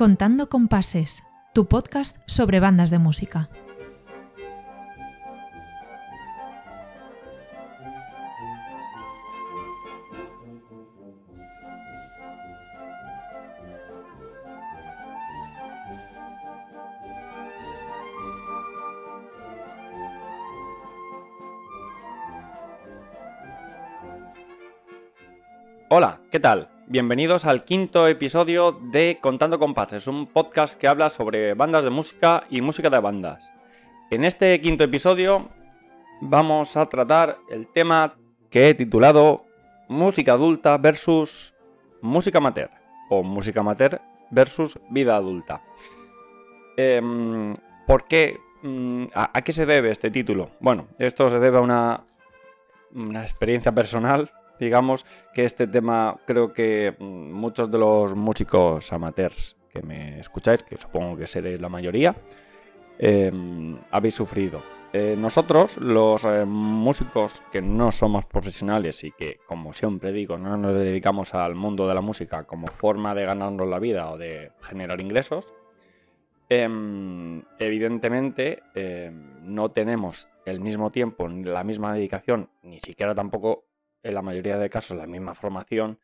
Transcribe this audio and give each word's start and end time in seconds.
Contando 0.00 0.48
Compases, 0.48 1.22
tu 1.52 1.68
podcast 1.68 2.16
sobre 2.26 2.58
bandas 2.58 2.88
de 2.88 2.98
música. 2.98 3.50
Hola, 25.90 26.22
¿qué 26.30 26.40
tal? 26.40 26.79
Bienvenidos 26.92 27.44
al 27.44 27.62
quinto 27.62 28.08
episodio 28.08 28.72
de 28.72 29.18
Contando 29.20 29.60
Compases, 29.60 30.08
un 30.08 30.26
podcast 30.26 30.76
que 30.76 30.88
habla 30.88 31.08
sobre 31.08 31.54
bandas 31.54 31.84
de 31.84 31.90
música 31.90 32.42
y 32.50 32.62
música 32.62 32.90
de 32.90 32.98
bandas. 32.98 33.52
En 34.10 34.24
este 34.24 34.60
quinto 34.60 34.82
episodio 34.82 35.50
vamos 36.20 36.76
a 36.76 36.86
tratar 36.86 37.38
el 37.48 37.68
tema 37.68 38.16
que 38.50 38.68
he 38.68 38.74
titulado 38.74 39.44
Música 39.86 40.32
adulta 40.32 40.78
versus 40.78 41.54
música 42.00 42.38
amateur 42.38 42.70
o 43.08 43.22
música 43.22 43.60
amateur 43.60 44.00
versus 44.32 44.76
vida 44.90 45.14
adulta. 45.14 45.62
Em, 46.76 47.54
¿Por 47.86 48.08
qué? 48.08 48.40
Mm, 48.62 49.04
¿A, 49.14 49.42
qué 49.42 49.52
se 49.52 49.64
debe 49.64 49.92
este 49.92 50.10
título? 50.10 50.50
Bueno, 50.58 50.88
esto 50.98 51.30
se 51.30 51.38
debe 51.38 51.58
a 51.58 51.60
una, 51.60 52.04
una 52.92 53.22
experiencia 53.22 53.70
personal 53.70 54.28
digamos 54.60 55.04
que 55.34 55.44
este 55.44 55.66
tema 55.66 56.16
creo 56.26 56.52
que 56.52 56.94
mm, 56.98 57.32
muchos 57.32 57.70
de 57.70 57.78
los 57.78 58.14
músicos 58.14 58.92
amateurs 58.92 59.56
que 59.72 59.82
me 59.82 60.20
escucháis, 60.20 60.62
que 60.62 60.76
supongo 60.76 61.16
que 61.16 61.26
seréis 61.26 61.60
la 61.60 61.68
mayoría, 61.68 62.14
em, 62.98 63.78
habéis 63.90 64.14
sufrido. 64.14 64.60
Eh, 64.92 65.14
nosotros, 65.16 65.76
los 65.76 66.24
eh, 66.24 66.44
músicos 66.44 67.44
que 67.52 67.62
no 67.62 67.92
somos 67.92 68.24
profesionales 68.24 69.04
y 69.04 69.12
que, 69.12 69.38
como 69.46 69.72
siempre 69.72 70.10
digo, 70.10 70.36
no 70.36 70.56
nos 70.56 70.74
dedicamos 70.74 71.32
al 71.34 71.54
mundo 71.54 71.86
de 71.86 71.94
la 71.94 72.00
música 72.00 72.42
como 72.44 72.66
forma 72.66 73.14
de 73.14 73.24
ganarnos 73.24 73.68
la 73.68 73.78
vida 73.78 74.10
o 74.10 74.18
de 74.18 74.50
generar 74.60 75.00
ingresos, 75.00 75.54
em, 76.48 77.42
evidentemente 77.60 78.64
em, 78.74 79.14
no 79.42 79.70
tenemos 79.70 80.28
el 80.44 80.60
mismo 80.60 80.90
tiempo, 80.90 81.28
ni 81.28 81.44
la 81.44 81.62
misma 81.62 81.94
dedicación, 81.94 82.50
ni 82.64 82.80
siquiera 82.80 83.14
tampoco 83.14 83.69
en 84.02 84.14
la 84.14 84.22
mayoría 84.22 84.58
de 84.58 84.70
casos 84.70 84.96
la 84.96 85.06
misma 85.06 85.34
formación 85.34 85.98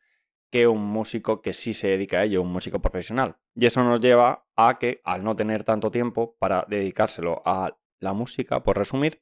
que 0.49 0.67
un 0.67 0.83
músico 0.83 1.41
que 1.41 1.53
sí 1.53 1.73
se 1.73 1.89
dedica 1.89 2.19
a 2.19 2.23
ello, 2.23 2.41
un 2.41 2.51
músico 2.51 2.79
profesional. 2.81 3.37
Y 3.55 3.65
eso 3.65 3.83
nos 3.83 3.99
lleva 3.99 4.45
a 4.55 4.77
que 4.79 5.01
al 5.03 5.23
no 5.23 5.35
tener 5.35 5.63
tanto 5.63 5.91
tiempo 5.91 6.35
para 6.39 6.65
dedicárselo 6.69 7.41
a 7.45 7.77
la 7.99 8.13
música, 8.13 8.63
por 8.63 8.77
resumir, 8.77 9.21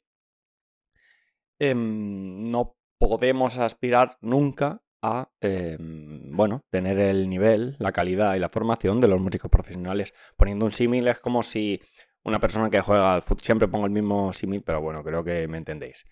em, 1.60 2.50
no 2.52 2.76
podemos 3.00 3.58
aspirar 3.58 4.18
nunca 4.22 4.82
a 5.02 5.30
em, 5.42 6.36
bueno, 6.36 6.62
tener 6.70 7.00
el 7.00 7.30
nivel, 7.30 7.76
la 7.80 7.92
calidad 7.92 8.36
y 8.36 8.40
la 8.40 8.50
formación 8.50 9.00
de 9.00 9.08
los 9.08 9.22
músicos 9.22 9.52
profesionales. 9.52 10.14
Poniendo 10.38 10.66
un 10.66 10.74
símil 10.74 11.08
es 11.08 11.20
como 11.20 11.44
si 11.44 11.80
una 12.24 12.40
persona 12.40 12.70
que 12.70 12.82
juega 12.82 13.14
al 13.16 13.22
fútbol, 13.22 13.44
siempre 13.44 13.68
pongo 13.68 13.86
el 13.86 13.92
mismo 13.92 14.34
símil, 14.34 14.64
pero 14.64 14.82
bueno, 14.82 15.04
creo 15.04 15.24
que 15.24 15.48
me 15.48 15.58
entendéis. 15.58 16.06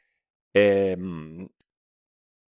Em, 0.54 1.48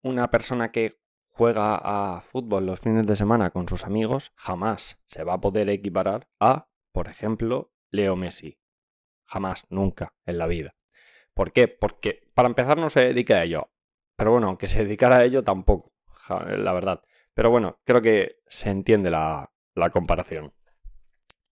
una 0.03 0.29
persona 0.31 0.71
que 0.71 0.99
juega 1.29 1.75
a 1.75 2.21
fútbol 2.21 2.65
los 2.65 2.79
fines 2.79 3.05
de 3.07 3.15
semana 3.15 3.51
con 3.51 3.67
sus 3.67 3.85
amigos 3.85 4.33
jamás 4.35 4.99
se 5.05 5.23
va 5.23 5.33
a 5.35 5.41
poder 5.41 5.69
equiparar 5.69 6.27
a, 6.39 6.67
por 6.91 7.07
ejemplo, 7.07 7.71
Leo 7.89 8.15
Messi. 8.15 8.59
Jamás, 9.25 9.65
nunca 9.69 10.13
en 10.25 10.37
la 10.37 10.47
vida. 10.47 10.75
¿Por 11.33 11.53
qué? 11.53 11.67
Porque 11.67 12.27
para 12.33 12.49
empezar 12.49 12.77
no 12.77 12.89
se 12.89 13.01
dedica 13.01 13.35
a 13.35 13.43
ello. 13.43 13.71
Pero 14.17 14.31
bueno, 14.31 14.47
aunque 14.47 14.67
se 14.67 14.83
dedicara 14.83 15.17
a 15.17 15.23
ello 15.23 15.43
tampoco, 15.43 15.93
la 16.29 16.73
verdad. 16.73 17.01
Pero 17.33 17.49
bueno, 17.49 17.79
creo 17.85 18.01
que 18.01 18.39
se 18.47 18.69
entiende 18.69 19.09
la, 19.09 19.49
comparación. 19.91 20.53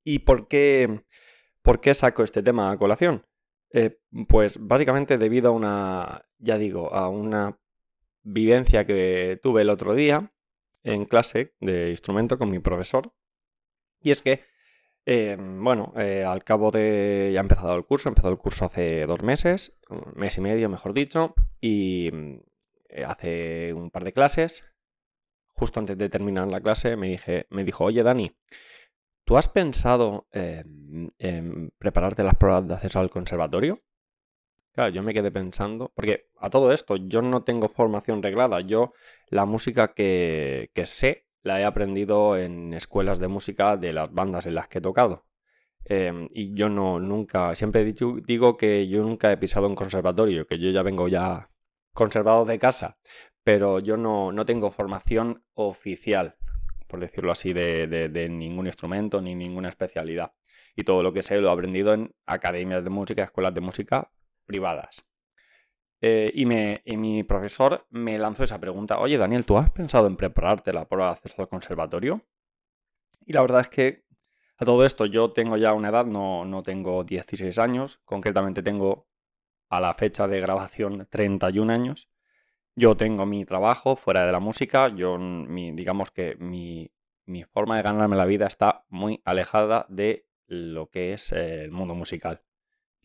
¿Y 0.03 0.19
por 0.19 0.47
qué, 0.47 1.03
saco 1.93 2.23
este 2.23 2.43
tema 2.43 2.71
a 2.71 2.77
colación? 2.77 3.25
Eh, 3.71 3.99
pues 4.27 4.57
básicamente 4.59 5.17
debido 5.17 5.49
a 5.49 5.51
una, 5.51 6.25
ya 6.37 6.57
digo, 6.57 6.93
a 6.93 7.07
una 7.09 7.59
vivencia 8.23 8.85
que 8.85 9.39
tuve 9.41 9.61
el 9.61 9.69
otro 9.69 9.93
día 9.95 10.31
en 10.83 11.05
clase 11.05 11.53
de 11.59 11.89
instrumento 11.89 12.37
con 12.37 12.49
mi 12.49 12.59
profesor. 12.59 13.13
Y 14.01 14.11
es 14.11 14.21
que, 14.21 14.43
eh, 15.05 15.37
bueno, 15.39 15.93
eh, 15.97 16.23
al 16.25 16.43
cabo 16.43 16.71
de... 16.71 17.31
ya 17.33 17.39
ha 17.39 17.41
empezado 17.41 17.75
el 17.75 17.85
curso, 17.85 18.09
ha 18.09 18.11
empezado 18.11 18.33
el 18.33 18.39
curso 18.39 18.65
hace 18.65 19.05
dos 19.05 19.23
meses, 19.23 19.77
un 19.89 20.13
mes 20.15 20.37
y 20.37 20.41
medio, 20.41 20.69
mejor 20.69 20.93
dicho, 20.93 21.35
y 21.59 22.09
eh, 22.89 23.03
hace 23.05 23.73
un 23.73 23.91
par 23.91 24.03
de 24.03 24.13
clases, 24.13 24.63
justo 25.53 25.79
antes 25.79 25.97
de 25.97 26.09
terminar 26.09 26.47
la 26.47 26.61
clase, 26.61 26.95
me, 26.95 27.09
dije, 27.09 27.47
me 27.49 27.63
dijo, 27.63 27.83
oye 27.85 28.03
Dani, 28.03 28.31
¿tú 29.25 29.37
has 29.37 29.49
pensado 29.49 30.27
en 30.31 31.73
prepararte 31.77 32.23
las 32.23 32.35
pruebas 32.35 32.67
de 32.67 32.75
acceso 32.75 32.99
al 32.99 33.09
conservatorio? 33.09 33.81
Claro, 34.73 34.91
yo 34.91 35.03
me 35.03 35.13
quedé 35.13 35.31
pensando, 35.31 35.91
porque 35.93 36.29
a 36.37 36.49
todo 36.49 36.71
esto 36.71 36.95
yo 36.95 37.21
no 37.21 37.43
tengo 37.43 37.67
formación 37.67 38.23
reglada, 38.23 38.61
yo 38.61 38.93
la 39.27 39.45
música 39.45 39.93
que, 39.93 40.71
sé 40.85 41.25
la 41.43 41.59
he 41.59 41.65
aprendido 41.65 42.37
en 42.37 42.73
escuelas 42.73 43.19
de 43.19 43.27
música 43.27 43.77
de 43.77 43.93
las 43.93 44.13
bandas 44.13 44.45
en 44.45 44.55
las 44.55 44.67
que 44.67 44.79
he 44.79 44.81
tocado. 44.81 45.25
Em, 45.85 46.27
y 46.31 46.53
yo 46.53 46.69
no, 46.69 46.99
nunca, 46.99 47.55
siempre 47.55 47.83
digo 47.83 48.57
que 48.57 48.87
yo 48.87 49.03
nunca 49.03 49.31
he 49.31 49.37
pisado 49.37 49.67
un 49.67 49.75
conservatorio, 49.75 50.47
que 50.47 50.59
yo 50.59 50.69
ya 50.71 50.83
vengo 50.83 51.07
ya 51.07 51.49
conservado 51.93 52.45
de 52.45 52.59
casa, 52.59 52.97
pero 53.43 53.79
yo 53.79 53.97
no, 53.97 54.31
no 54.31 54.45
tengo 54.45 54.71
formación 54.71 55.43
oficial, 55.55 56.37
por 56.87 56.99
decirlo 56.99 57.31
así, 57.31 57.53
de, 57.53 57.87
de 57.87 58.29
ningún 58.29 58.67
instrumento 58.67 59.21
ni 59.21 59.35
ninguna 59.35 59.69
especialidad. 59.69 60.33
Y 60.75 60.83
todo 60.83 61.03
lo 61.03 61.13
que 61.13 61.21
sé 61.23 61.37
lo 61.41 61.49
he 61.49 61.53
aprendido 61.53 61.93
en 61.93 62.13
academias 62.25 62.83
de 62.83 62.89
música, 62.91 63.23
escuelas 63.23 63.53
de 63.53 63.61
música 63.61 64.09
privadas. 64.49 65.05
Eh, 66.01 66.31
y, 66.33 66.45
mi 66.97 67.23
profesor 67.23 67.85
me 67.91 68.17
lanzó 68.17 68.43
esa 68.43 68.59
pregunta, 68.59 68.99
oye 68.99 69.17
Daniel, 69.17 69.45
¿tú 69.45 69.57
has 69.57 69.69
pensado 69.69 70.07
en 70.07 70.15
prepararte 70.15 70.73
la 70.73 70.87
prueba 70.87 71.07
de 71.07 71.11
acceso 71.11 71.41
al 71.41 71.49
conservatorio? 71.49 72.25
Y 73.25 73.33
la 73.33 73.41
verdad 73.41 73.61
es 73.61 73.69
que 73.69 74.05
a 74.57 74.65
todo 74.65 74.85
esto 74.85 75.05
yo 75.05 75.31
tengo 75.33 75.55
ya 75.57 75.73
una 75.73 75.89
edad, 75.89 76.05
no, 76.05 76.45
no 76.45 76.63
tengo 76.63 77.03
16 77.03 77.59
años, 77.59 78.01
concretamente 78.05 78.63
tengo 78.63 79.07
a 79.69 79.79
la 79.79 79.93
fecha 79.93 80.27
de 80.27 80.41
grabación 80.41 81.07
31 81.09 81.71
años. 81.71 82.09
Yo 82.75 82.97
tengo 82.97 83.25
mi 83.25 83.45
trabajo 83.45 83.95
fuera 83.95 84.25
de 84.25 84.31
la 84.31 84.39
música, 84.39 84.87
yo 84.95 85.17
mi, 85.19 85.71
digamos 85.73 86.11
que 86.11 86.35
mi, 86.37 86.91
mi 87.25 87.43
forma 87.43 87.75
de 87.77 87.83
ganarme 87.83 88.15
la 88.15 88.25
vida 88.25 88.47
está 88.47 88.85
muy 88.89 89.21
alejada 89.25 89.85
de 89.89 90.25
lo 90.47 90.89
que 90.89 91.13
es 91.13 91.31
eh, 91.33 91.63
el 91.63 91.71
mundo 91.71 91.93
musical. 91.93 92.41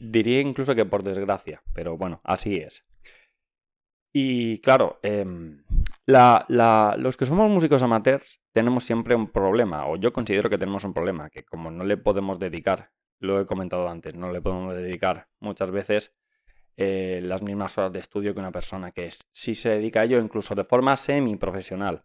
Diría 0.06 0.40
incluso 0.40 0.74
que 0.74 0.84
por 0.84 1.02
desgracia, 1.02 1.62
pero 1.72 1.96
bueno, 1.96 2.20
así 2.24 2.56
es. 2.56 2.84
Y 4.12 4.58
claro, 4.60 5.00
em, 5.02 5.64
los 6.06 7.16
que 7.16 7.26
somos 7.26 7.50
músicos 7.50 7.82
amateurs 7.82 8.40
tenemos 8.52 8.84
siempre 8.84 9.14
un 9.14 9.28
problema, 9.28 9.86
o 9.86 9.96
yo 9.96 10.12
considero 10.12 10.50
que 10.50 10.58
tenemos 10.58 10.84
un 10.84 10.92
problema, 10.92 11.30
que 11.30 11.44
como 11.44 11.70
no 11.70 11.84
le 11.84 11.96
podemos 11.96 12.38
dedicar, 12.38 12.90
lo 13.18 13.40
he 13.40 13.46
comentado 13.46 13.88
antes, 13.88 14.14
no 14.14 14.30
le 14.30 14.42
podemos 14.42 14.74
dedicar 14.76 15.28
muchas 15.40 15.70
veces 15.70 16.14
eh, 16.76 17.20
las 17.22 17.42
mismas 17.42 17.76
horas 17.78 17.92
de 17.92 18.00
estudio 18.00 18.34
que 18.34 18.40
una 18.40 18.52
persona 18.52 18.92
que 18.92 19.06
es, 19.06 19.26
sí 19.32 19.54
se 19.54 19.70
dedica 19.70 20.00
a 20.00 20.04
ello 20.04 20.20
incluso 20.20 20.54
de 20.54 20.64
forma 20.64 20.96
semi-profesional. 20.96 22.02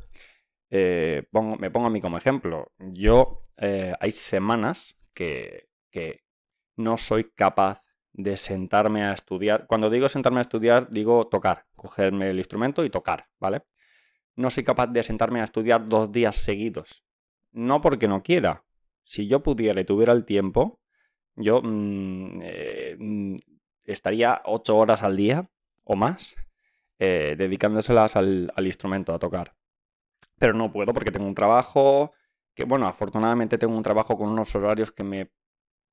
Eh, 0.69 1.27
me 1.59 1.71
pongo 1.71 1.87
a 1.87 1.89
mí 1.89 2.01
como 2.01 2.17
ejemplo. 2.17 2.71
Yo 2.79 3.43
eh, 3.57 3.93
hay 3.99 4.11
semanas 4.11 4.95
que, 5.13 5.69
que 5.91 6.23
no 6.77 6.97
soy 6.97 7.25
capaz 7.35 7.83
de 8.19 8.35
sentarme 8.35 9.05
a 9.05 9.13
estudiar. 9.13 9.65
Cuando 9.65 9.89
digo 9.89 10.09
sentarme 10.09 10.39
a 10.39 10.41
estudiar, 10.41 10.89
digo 10.89 11.27
tocar, 11.27 11.65
cogerme 11.75 12.29
el 12.29 12.37
instrumento 12.37 12.83
y 12.83 12.89
tocar, 12.89 13.27
¿vale? 13.39 13.63
No 14.35 14.49
soy 14.49 14.65
capaz 14.65 14.87
de 14.87 15.03
sentarme 15.03 15.39
a 15.39 15.45
estudiar 15.45 15.87
dos 15.87 16.11
días 16.11 16.35
seguidos. 16.35 17.05
No 17.53 17.79
porque 17.79 18.09
no 18.09 18.21
quiera. 18.21 18.65
Si 19.05 19.27
yo 19.27 19.41
pudiera 19.41 19.79
y 19.79 19.85
tuviera 19.85 20.11
el 20.11 20.25
tiempo, 20.25 20.81
yo 21.35 21.61
mm, 21.63 22.41
eh, 22.43 22.97
mm, 22.99 23.35
estaría 23.85 24.41
ocho 24.45 24.77
horas 24.77 25.01
al 25.01 25.15
día 25.15 25.49
o 25.85 25.95
más 25.95 26.35
eh, 26.99 27.35
dedicándoselas 27.37 28.17
al, 28.17 28.51
al 28.53 28.67
instrumento, 28.67 29.13
a 29.13 29.19
tocar. 29.19 29.55
Pero 30.37 30.53
no 30.53 30.71
puedo 30.73 30.93
porque 30.93 31.11
tengo 31.11 31.27
un 31.27 31.35
trabajo 31.35 32.11
que, 32.53 32.65
bueno, 32.65 32.85
afortunadamente 32.85 33.57
tengo 33.57 33.75
un 33.75 33.83
trabajo 33.83 34.17
con 34.17 34.29
unos 34.29 34.53
horarios 34.55 34.91
que 34.91 35.03
me 35.03 35.31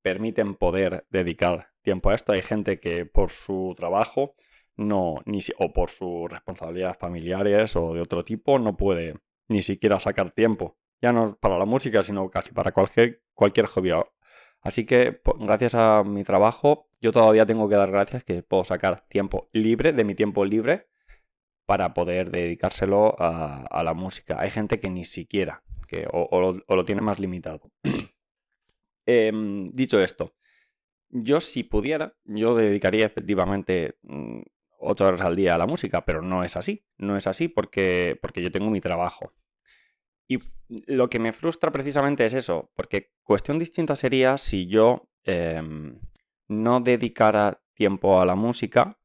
permiten 0.07 0.55
poder 0.55 1.05
dedicar 1.11 1.71
tiempo 1.83 2.11
a 2.11 2.15
esto. 2.15 2.33
Hay 2.33 2.43
gente 2.43 2.79
que 2.79 3.07
por 3.07 3.31
su 3.31 3.75
trabajo 3.77 4.35
no, 4.77 5.17
ni, 5.25 5.41
o 5.59 5.73
por 5.73 5.91
sus 5.91 6.31
responsabilidades 6.31 6.97
familiares 6.97 7.75
o 7.75 7.95
de 7.95 8.03
otro 8.03 8.25
tipo 8.25 8.61
no 8.61 8.77
puede 8.77 9.15
ni 9.49 9.63
siquiera 9.63 9.99
sacar 9.99 10.31
tiempo 10.31 10.77
ya 11.03 11.13
no 11.13 11.37
para 11.41 11.59
la 11.59 11.65
música, 11.65 12.03
sino 12.03 12.31
casi 12.31 12.53
para 12.53 12.73
cualquier, 12.73 13.23
cualquier 13.35 13.67
hobby. 13.67 13.91
Así 14.61 14.87
que 14.87 15.21
gracias 15.41 15.75
a 15.75 16.03
mi 16.05 16.23
trabajo, 16.25 16.89
yo 17.01 17.13
todavía 17.13 17.47
tengo 17.47 17.69
que 17.69 17.77
dar 17.77 17.91
gracias 17.91 18.25
que 18.25 18.43
puedo 18.43 18.65
sacar 18.65 19.07
tiempo 19.09 19.49
libre, 19.53 19.93
de 19.93 20.05
mi 20.05 20.15
tiempo 20.15 20.45
libre, 20.45 20.89
para 21.67 21.95
poder 21.95 22.31
dedicárselo 22.31 23.17
a, 23.19 23.83
la 23.83 23.95
música. 23.95 24.37
Hay 24.39 24.51
gente 24.51 24.79
que 24.81 24.89
ni 24.89 25.05
siquiera, 25.05 25.65
que 25.89 26.07
o, 26.13 26.63
lo, 26.69 26.85
tiene 26.85 27.03
más 27.03 27.19
limitado. 27.19 27.73
Em, 29.07 29.71
dicho 29.73 30.01
esto, 30.01 30.35
yo 31.11 31.41
si 31.41 31.63
pudiera, 31.65 32.15
yo 32.25 32.57
dedicaría 32.57 33.07
efectivamente 33.07 33.99
mm, 34.03 34.41
ocho 34.81 35.07
horas 35.07 35.23
al 35.23 35.37
día 35.37 35.55
a 35.55 35.59
la 35.59 35.67
música, 35.67 36.05
pero 36.05 36.23
no 36.23 36.45
es 36.45 36.57
así. 36.57 36.85
No 36.99 37.17
es 37.17 37.27
así 37.27 37.49
porque, 37.49 38.19
porque 38.21 38.43
yo 38.43 38.53
tengo 38.53 38.71
mi 38.71 38.81
trabajo. 38.81 39.33
Y 40.29 40.41
lo 40.69 41.09
que 41.09 41.19
me 41.21 41.33
frustra 41.33 41.71
precisamente 41.73 42.25
es 42.25 42.35
eso, 42.35 42.73
porque 42.75 43.13
cuestión 43.23 43.59
distinta 43.59 43.97
sería 43.97 44.39
si 44.39 44.67
yo 44.67 45.09
em, 45.25 46.01
no 46.49 46.81
dedicara 46.81 47.63
tiempo 47.75 48.21
a 48.21 48.27
la 48.27 48.35
música 48.35 48.99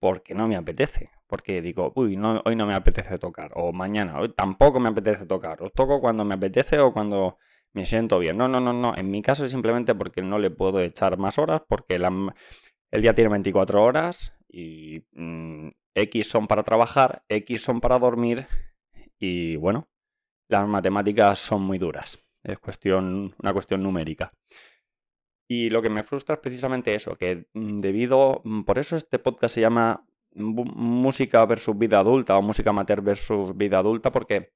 porque 0.00 0.34
no 0.34 0.48
me 0.48 0.56
apetece. 0.56 1.10
Porque 1.26 1.60
digo, 1.60 1.92
uy, 1.96 2.16
hoy 2.44 2.56
no 2.56 2.66
me 2.66 2.74
apetece 2.74 3.18
tocar. 3.18 3.50
O 3.54 3.72
mañana, 3.72 4.20
hoy 4.20 4.28
tampoco 4.32 4.78
me 4.78 4.88
apetece 4.90 5.26
tocar. 5.26 5.62
O 5.62 5.70
toco 5.70 6.00
cuando 6.00 6.24
me 6.24 6.34
apetece 6.34 6.78
o 6.78 6.92
cuando 6.92 7.38
me 7.74 7.86
siento 7.86 8.18
bien. 8.18 8.36
No, 8.36 8.48
no, 8.48 8.60
no, 8.60 8.72
no. 8.72 8.94
En 8.96 9.10
mi 9.10 9.22
caso 9.22 9.44
es 9.44 9.50
simplemente 9.50 9.94
porque 9.94 10.22
no 10.22 10.38
le 10.38 10.50
puedo 10.50 10.80
echar 10.80 11.18
más 11.18 11.38
horas, 11.38 11.62
porque 11.68 11.94
el 11.94 13.02
día 13.02 13.14
tiene 13.14 13.30
24 13.30 13.82
horas 13.82 14.36
y 14.48 15.04
mm, 15.12 15.68
X 15.94 16.28
son 16.28 16.46
para 16.46 16.62
trabajar, 16.62 17.24
X 17.28 17.62
son 17.62 17.80
para 17.80 17.98
dormir 17.98 18.46
y 19.18 19.56
bueno, 19.56 19.88
las 20.48 20.66
matemáticas 20.68 21.38
son 21.38 21.62
muy 21.62 21.78
duras. 21.78 22.18
Es 22.42 22.58
cuestión, 22.58 23.34
una 23.42 23.52
cuestión 23.52 23.82
numérica. 23.82 24.32
Y 25.48 25.70
lo 25.70 25.82
que 25.82 25.90
me 25.90 26.02
frustra 26.02 26.36
es 26.36 26.40
precisamente 26.40 26.94
eso, 26.94 27.16
que 27.16 27.46
mm, 27.54 27.78
debido, 27.78 28.40
mm, 28.44 28.62
por 28.62 28.78
eso 28.78 28.96
este 28.96 29.18
podcast 29.18 29.54
se 29.54 29.60
llama 29.60 30.04
música 30.34 31.44
versus 31.46 31.78
vida 31.78 31.98
adulta 32.00 32.36
o 32.36 32.42
música 32.42 32.70
amateur 32.70 33.00
versus 33.00 33.56
vida 33.56 33.78
adulta, 33.78 34.12
porque, 34.12 34.52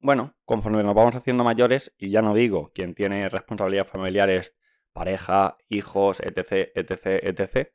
bueno, 0.00 0.34
conforme 0.44 0.82
nos 0.82 0.94
vamos 0.94 1.14
haciendo 1.14 1.44
mayores, 1.44 1.94
y 1.98 2.10
ya 2.10 2.22
no 2.22 2.34
digo 2.34 2.72
quien 2.74 2.94
tiene 2.94 3.28
responsabilidades 3.28 3.90
familiares, 3.90 4.56
pareja, 4.92 5.56
hijos, 5.68 6.20
etc., 6.20 6.70
etc., 6.74 7.22
etc., 7.22 7.72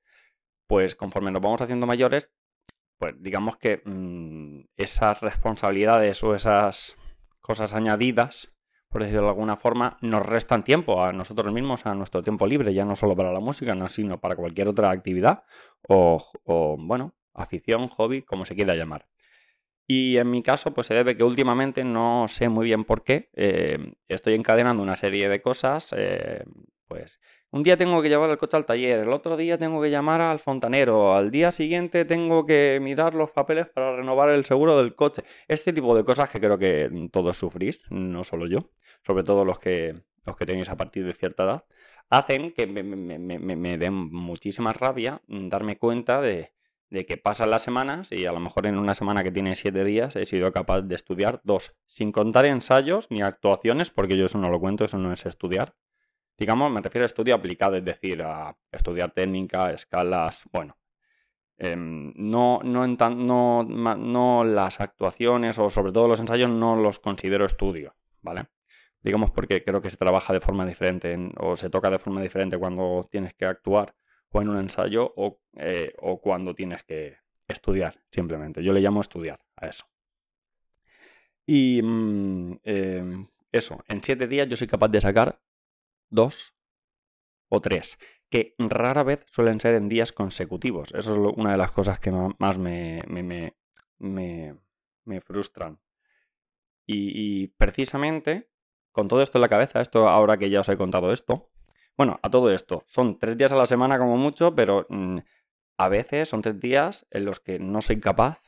pues 0.67 0.95
conforme 0.95 1.31
nos 1.31 1.41
vamos 1.41 1.61
haciendo 1.61 1.85
mayores, 1.85 2.31
pues 2.97 3.13
digamos 3.19 3.57
que 3.57 3.81
mm, 3.85 4.67
esas 4.77 5.21
responsabilidades 5.21 6.23
o 6.23 6.33
esas 6.35 6.97
cosas 7.39 7.73
añadidas, 7.73 8.51
por 8.89 9.03
decirlo 9.03 9.23
de 9.23 9.29
alguna 9.29 9.55
forma, 9.55 9.97
nos 10.01 10.25
restan 10.25 10.63
tiempo 10.63 11.03
a 11.03 11.11
nosotros 11.13 11.53
mismos, 11.53 11.85
a 11.85 11.93
nuestro 11.93 12.23
tiempo 12.23 12.47
libre, 12.47 12.73
ya 12.73 12.85
no 12.85 12.95
solo 12.95 13.15
para 13.15 13.31
la 13.31 13.39
música, 13.39 13.75
no, 13.75 13.87
sino 13.89 14.19
para 14.19 14.35
cualquier 14.35 14.67
otra 14.67 14.89
actividad 14.89 15.43
o, 15.87 16.77
bueno, 16.79 17.13
afición, 17.33 17.89
hobby, 17.89 18.23
como 18.23 18.45
se 18.45 18.55
quiera 18.55 18.75
llamar. 18.75 19.07
Y 19.87 20.17
en 20.17 20.31
mi 20.31 20.41
caso, 20.41 20.73
pues 20.73 20.87
se 20.87 20.93
debe 20.95 21.15
que 21.15 21.23
últimamente 21.23 21.83
no 21.83 22.27
sé 22.27 22.49
muy 22.49 22.65
bien 22.65 22.85
por 22.85 23.03
qué. 23.03 23.29
Eh, 23.33 23.93
estoy 24.07 24.33
encadenando 24.33 24.81
una 24.81 24.95
serie 24.95 25.29
de 25.29 25.41
cosas. 25.41 25.93
Eh, 25.95 26.43
pues 26.87 27.19
un 27.51 27.63
día 27.63 27.77
tengo 27.77 28.01
que 28.01 28.09
llevar 28.09 28.29
el 28.29 28.37
coche 28.37 28.57
al 28.57 28.65
taller, 28.65 28.99
el 28.99 29.11
otro 29.11 29.37
día 29.37 29.57
tengo 29.57 29.81
que 29.81 29.89
llamar 29.89 30.21
al 30.21 30.39
fontanero, 30.39 31.15
al 31.15 31.31
día 31.31 31.51
siguiente 31.51 32.03
tengo 32.05 32.45
que 32.45 32.79
mirar 32.81 33.15
los 33.15 33.31
papeles 33.31 33.67
para 33.67 33.95
renovar 33.95 34.29
el 34.29 34.45
seguro 34.45 34.77
del 34.77 34.93
coche. 34.93 35.23
Este 35.47 35.71
tipo 35.71 35.95
de 35.95 36.03
cosas 36.03 36.29
que 36.29 36.39
creo 36.39 36.57
que 36.57 37.09
todos 37.11 37.37
sufrís, 37.37 37.81
no 37.89 38.23
solo 38.23 38.47
yo, 38.47 38.71
sobre 39.05 39.23
todo 39.23 39.45
los 39.45 39.59
que, 39.59 39.95
los 40.25 40.35
que 40.35 40.45
tenéis 40.45 40.69
a 40.69 40.77
partir 40.77 41.05
de 41.05 41.13
cierta 41.13 41.43
edad, 41.43 41.65
hacen 42.09 42.51
que 42.53 42.67
me, 42.67 42.83
me, 42.83 43.77
den 43.77 43.93
muchísima 43.93 44.73
rabia 44.73 45.21
darme 45.27 45.77
cuenta 45.77 46.21
de, 46.21 46.51
de 46.89 47.05
que 47.05 47.17
pasan 47.17 47.49
las 47.49 47.63
semanas 47.63 48.11
y 48.11 48.25
a 48.25 48.31
lo 48.31 48.39
mejor 48.39 48.67
en 48.67 48.77
una 48.77 48.93
semana 48.93 49.23
que 49.23 49.31
tiene 49.31 49.55
siete 49.55 49.83
días 49.83 50.15
he 50.15 50.25
sido 50.25 50.51
capaz 50.51 50.81
de 50.81 50.95
estudiar 50.95 51.41
dos, 51.43 51.75
sin 51.87 52.11
contar 52.11 52.45
ensayos 52.45 53.09
ni 53.09 53.21
actuaciones, 53.21 53.89
porque 53.89 54.17
yo 54.17 54.25
eso 54.25 54.37
no 54.37 54.49
lo 54.49 54.59
cuento, 54.59 54.85
eso 54.85 54.97
no 54.97 55.11
es 55.11 55.25
estudiar. 55.25 55.75
Digamos, 56.37 56.71
me 56.71 56.81
refiero 56.81 57.03
a 57.03 57.07
estudio 57.07 57.35
aplicado, 57.35 57.75
es 57.77 57.85
decir, 57.85 58.21
a 58.21 58.57
estudiar 58.71 59.11
técnica, 59.11 59.71
escalas, 59.71 60.43
bueno. 60.51 60.77
Em, 61.57 62.11
no, 62.17 62.59
no, 62.63 62.85
no, 62.85 63.63
no 63.63 64.43
las 64.43 64.81
actuaciones 64.81 65.57
o 65.57 65.69
sobre 65.69 65.93
todo 65.93 66.07
los 66.09 66.19
ensayos 66.19 66.49
no 66.49 66.75
los 66.75 66.99
considero 66.99 67.45
estudio, 67.45 67.95
¿vale? 68.21 68.47
Digamos 69.01 69.31
porque 69.31 69.63
creo 69.63 69.81
que 69.81 69.89
se 69.89 69.97
trabaja 69.97 70.33
de 70.33 70.41
forma 70.41 70.65
diferente 70.65 71.17
o 71.37 71.55
se 71.55 71.69
toca 71.69 71.89
de 71.89 71.99
forma 71.99 72.21
diferente 72.21 72.57
cuando 72.57 73.07
tienes 73.09 73.33
que 73.35 73.45
actuar 73.45 73.95
o 74.35 74.41
en 74.41 74.49
un 74.49 74.57
ensayo 74.57 75.13
eh, 75.53 75.93
o, 75.97 76.19
cuando 76.19 76.53
tienes 76.53 76.83
que 76.83 77.17
estudiar, 77.47 78.01
simplemente. 78.11 78.63
Yo 78.63 78.73
le 78.73 78.81
llamo 78.81 79.01
estudiar 79.01 79.39
a 79.55 79.67
eso. 79.67 79.85
Y 81.45 81.81
mm, 81.81 82.59
em, 82.63 83.27
eso, 83.51 83.83
en 83.87 84.03
siete 84.03 84.27
días 84.27 84.47
yo 84.47 84.57
soy 84.57 84.67
capaz 84.67 84.89
de 84.89 85.01
sacar 85.01 85.41
dos 86.09 86.53
o 87.47 87.61
tres, 87.61 87.97
que 88.29 88.55
rara 88.57 89.03
vez 89.03 89.25
suelen 89.29 89.59
ser 89.59 89.75
en 89.75 89.87
días 89.87 90.11
consecutivos. 90.11 90.93
Eso 90.93 91.13
es 91.13 91.33
una 91.37 91.51
de 91.51 91.57
las 91.57 91.71
cosas 91.71 91.99
que 91.99 92.11
más 92.11 92.57
me, 92.57 93.03
me, 93.07 95.21
frustran. 95.21 95.79
Y, 96.85 97.43
y, 97.43 97.47
precisamente, 97.47 98.49
con 98.91 99.07
todo 99.07 99.21
esto 99.21 99.37
en 99.37 99.43
la 99.43 99.49
cabeza, 99.49 99.81
esto 99.81 100.09
ahora 100.09 100.37
que 100.37 100.49
ya 100.49 100.59
os 100.59 100.69
he 100.69 100.77
contado 100.77 101.11
esto, 101.11 101.49
bueno, 101.97 102.19
a 102.21 102.29
todo 102.29 102.51
esto, 102.51 102.83
son 102.87 103.19
tres 103.19 103.37
días 103.37 103.51
a 103.51 103.55
la 103.55 103.65
semana 103.65 103.97
como 103.97 104.17
mucho, 104.17 104.55
pero 104.55 104.85
mm, 104.89 105.19
a 105.77 105.89
veces 105.89 106.29
son 106.29 106.41
tres 106.41 106.59
días 106.59 107.07
en 107.11 107.25
los 107.25 107.39
que 107.39 107.59
no 107.59 107.81
soy 107.81 107.99
capaz, 107.99 108.41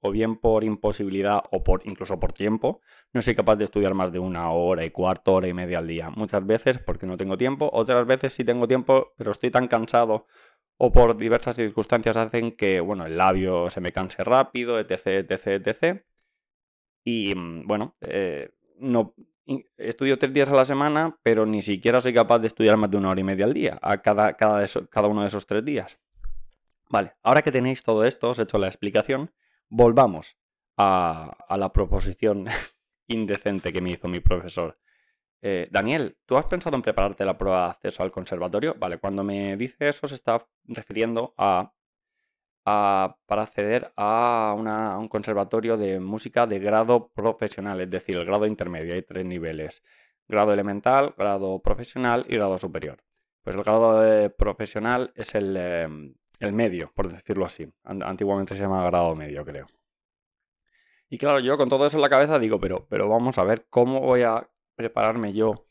o 0.00 0.10
bien 0.10 0.36
por 0.36 0.64
imposibilidad 0.64 1.42
o 1.50 1.64
por 1.64 1.80
incluso 1.86 2.20
por 2.20 2.34
tiempo, 2.34 2.82
no 3.12 3.22
soy 3.22 3.34
capaz 3.34 3.56
de 3.56 3.64
estudiar 3.64 3.94
más 3.94 4.12
de 4.12 4.18
una 4.18 4.50
hora 4.50 4.84
y 4.84 4.90
cuarto, 4.90 5.32
hora 5.32 5.48
y 5.48 5.54
media 5.54 5.78
al 5.78 5.86
día. 5.86 6.10
Muchas 6.10 6.46
veces 6.46 6.78
porque 6.78 7.06
no 7.06 7.16
tengo 7.16 7.38
tiempo, 7.38 7.70
otras 7.72 8.06
veces 8.06 8.34
sí 8.34 8.44
tengo 8.44 8.68
tiempo, 8.68 9.14
pero 9.16 9.30
estoy 9.30 9.50
tan 9.50 9.66
cansado 9.66 10.26
o 10.76 10.92
por 10.92 11.16
diversas 11.16 11.56
circunstancias 11.56 12.16
hacen 12.16 12.52
que, 12.52 12.80
bueno, 12.80 13.06
el 13.06 13.16
labio 13.16 13.70
se 13.70 13.80
me 13.80 13.92
canse 13.92 14.24
rápido, 14.24 14.78
etc, 14.78 15.06
etc, 15.30 15.66
etc. 15.66 16.04
Y 17.04 17.34
mm, 17.34 17.66
bueno, 17.66 17.96
eh, 18.02 18.50
no, 18.78 19.14
estudio 19.76 20.18
tres 20.18 20.32
días 20.32 20.48
a 20.48 20.54
la 20.54 20.64
semana, 20.64 21.18
pero 21.22 21.46
ni 21.46 21.62
siquiera 21.62 22.00
soy 22.00 22.14
capaz 22.14 22.38
de 22.38 22.46
estudiar 22.46 22.76
más 22.76 22.90
de 22.90 22.96
una 22.96 23.10
hora 23.10 23.20
y 23.20 23.24
media 23.24 23.44
al 23.44 23.54
día, 23.54 23.78
a 23.82 24.00
cada, 24.02 24.34
cada, 24.34 24.64
cada 24.90 25.08
uno 25.08 25.22
de 25.22 25.28
esos 25.28 25.46
tres 25.46 25.64
días. 25.64 25.98
Vale, 26.88 27.14
ahora 27.22 27.42
que 27.42 27.52
tenéis 27.52 27.82
todo 27.82 28.04
esto, 28.04 28.30
os 28.30 28.38
he 28.38 28.42
hecho 28.42 28.58
la 28.58 28.68
explicación, 28.68 29.32
volvamos 29.68 30.36
a, 30.76 31.36
la 31.56 31.72
proposición 31.72 32.46
indecente 33.08 33.72
que 33.72 33.80
me 33.80 33.90
hizo 33.90 34.08
mi 34.08 34.20
profesor. 34.20 34.78
Eh, 35.42 35.68
Daniel, 35.70 36.16
¿tú 36.24 36.36
has 36.36 36.46
pensado 36.46 36.76
en 36.76 36.82
prepararte 36.82 37.24
la 37.24 37.34
prueba 37.34 37.64
de 37.64 37.70
acceso 37.72 38.02
al 38.02 38.12
conservatorio? 38.12 38.74
Vale, 38.78 38.98
cuando 38.98 39.24
me 39.24 39.56
dice 39.56 39.88
eso 39.88 40.08
se 40.08 40.14
está 40.14 40.46
refiriendo 40.64 41.34
a 41.36 41.72
para 42.64 43.42
acceder 43.42 43.92
a, 43.96 44.54
un 44.98 45.08
conservatorio 45.08 45.76
de 45.76 46.00
música 46.00 46.46
de 46.46 46.58
grado 46.58 47.10
profesional, 47.14 47.80
es 47.80 47.90
decir, 47.90 48.16
el 48.16 48.24
grado 48.24 48.46
intermedio. 48.46 48.94
Hay 48.94 49.02
tres 49.02 49.24
niveles. 49.24 49.82
Grado 50.26 50.52
elemental, 50.52 51.14
grado 51.18 51.60
profesional 51.60 52.24
y 52.28 52.34
grado 52.36 52.56
superior. 52.58 53.04
Pues 53.42 53.54
el 53.56 53.62
grado 53.62 54.30
profesional 54.36 55.12
es 55.16 55.34
em, 55.34 56.14
el, 56.40 56.52
medio, 56.52 56.90
por 56.94 57.12
decirlo 57.12 57.44
así. 57.44 57.70
Antiguamente 57.84 58.54
se 58.54 58.62
llama 58.62 58.86
grado 58.86 59.14
medio, 59.14 59.44
creo. 59.44 59.66
Y 61.10 61.18
claro, 61.18 61.40
yo 61.40 61.58
con 61.58 61.68
todo 61.68 61.86
eso 61.86 61.98
en 61.98 62.02
la 62.02 62.08
cabeza 62.08 62.38
digo, 62.38 62.58
pero, 62.58 62.86
pero 62.88 63.08
vamos 63.08 63.36
a 63.38 63.44
ver 63.44 63.66
cómo 63.68 64.00
voy 64.00 64.22
a 64.22 64.48
prepararme 64.74 65.34
yo 65.34 65.66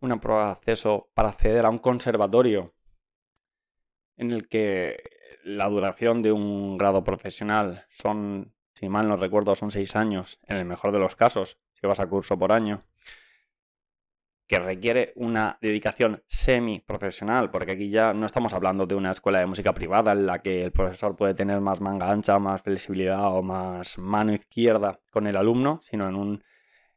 una 0.00 0.18
prueba 0.18 0.46
de 0.46 0.52
acceso 0.52 1.10
para 1.14 1.28
acceder 1.28 1.66
a 1.66 1.70
un 1.70 1.78
conservatorio 1.78 2.74
en 4.16 4.32
el 4.32 4.48
que 4.48 5.02
la 5.44 5.68
duración 5.68 6.22
de 6.22 6.32
un 6.32 6.78
grado 6.78 7.04
profesional 7.04 7.84
son, 7.90 8.52
si 8.74 8.88
mal 8.88 9.08
no 9.08 9.16
recuerdo, 9.16 9.54
son 9.54 9.70
seis 9.70 9.96
años, 9.96 10.38
en 10.46 10.56
el 10.56 10.64
mejor 10.64 10.92
de 10.92 10.98
los 10.98 11.16
casos, 11.16 11.58
si 11.74 11.86
vas 11.86 12.00
a 12.00 12.08
curso 12.08 12.38
por 12.38 12.52
año, 12.52 12.84
que 14.50 14.58
requiere 14.58 15.12
una 15.14 15.58
dedicación 15.60 16.24
semi-profesional, 16.26 17.52
porque 17.52 17.70
aquí 17.70 17.88
ya 17.88 18.12
no 18.12 18.26
estamos 18.26 18.52
hablando 18.52 18.84
de 18.84 18.96
una 18.96 19.12
escuela 19.12 19.38
de 19.38 19.46
música 19.46 19.72
privada 19.72 20.10
en 20.10 20.26
la 20.26 20.40
que 20.40 20.64
el 20.64 20.72
profesor 20.72 21.14
puede 21.14 21.34
tener 21.34 21.60
más 21.60 21.80
manga 21.80 22.10
ancha, 22.10 22.36
más 22.40 22.60
flexibilidad 22.60 23.32
o 23.32 23.42
más 23.42 23.96
mano 23.98 24.34
izquierda 24.34 24.98
con 25.10 25.28
el 25.28 25.36
alumno, 25.36 25.78
sino 25.82 26.08
en 26.08 26.16
un, 26.16 26.44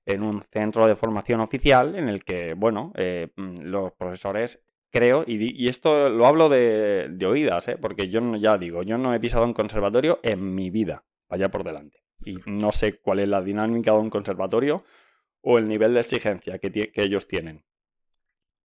en 0.07 0.23
un 0.23 0.43
centro 0.51 0.87
de 0.87 0.95
formación 0.95 1.41
oficial 1.41 1.95
en 1.95 2.09
el 2.09 2.23
que, 2.23 2.55
bueno, 2.55 2.91
eh, 2.95 3.29
los 3.37 3.91
profesores 3.93 4.63
creo, 4.93 5.23
y, 5.25 5.67
esto 5.67 6.07
lo 6.09 6.27
hablo 6.27 6.49
de, 6.49 7.17
oídas, 7.25 7.67
¿eh? 7.67 7.77
porque 7.81 8.09
yo 8.09 8.21
no, 8.21 8.37
ya 8.37 8.57
digo, 8.59 8.83
yo 8.83 8.97
no 8.99 9.13
he 9.13 9.19
pisado 9.19 9.43
un 9.43 9.53
conservatorio 9.53 10.19
en 10.21 10.53
mi 10.53 10.69
vida, 10.69 11.03
allá 11.29 11.49
por 11.49 11.63
delante. 11.63 12.03
Y 12.23 12.37
no 12.45 12.71
sé 12.71 12.99
cuál 12.99 13.19
es 13.19 13.27
la 13.27 13.41
dinámica 13.41 13.91
de 13.91 13.97
un 13.97 14.11
conservatorio, 14.11 14.85
o 15.41 15.57
el 15.57 15.67
nivel 15.67 15.95
de 15.95 16.01
exigencia 16.01 16.59
que, 16.59 16.71
que 16.71 17.01
ellos 17.01 17.27
tienen. 17.27 17.65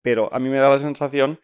Pero 0.01 0.31
a 0.33 0.39
mí 0.39 0.49
me 0.49 0.59
da 0.59 0.69
la 0.69 0.79
sensación 0.79 1.39